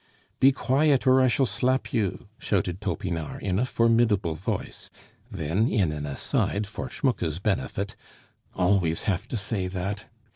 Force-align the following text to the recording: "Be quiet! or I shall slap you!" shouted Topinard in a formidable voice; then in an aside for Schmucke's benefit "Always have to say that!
"Be 0.39 0.51
quiet! 0.51 1.05
or 1.05 1.21
I 1.21 1.27
shall 1.27 1.45
slap 1.45 1.93
you!" 1.93 2.27
shouted 2.39 2.81
Topinard 2.81 3.43
in 3.43 3.59
a 3.59 3.67
formidable 3.67 4.33
voice; 4.33 4.89
then 5.29 5.67
in 5.69 5.91
an 5.91 6.07
aside 6.07 6.65
for 6.65 6.89
Schmucke's 6.89 7.37
benefit 7.37 7.95
"Always 8.55 9.03
have 9.03 9.27
to 9.27 9.37
say 9.37 9.67
that! 9.67 10.05